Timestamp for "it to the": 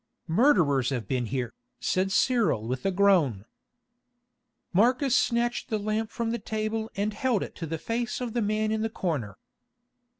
7.43-7.77